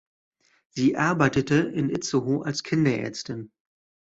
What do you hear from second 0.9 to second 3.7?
arbeitete in Itzehoe als Kinderärztin.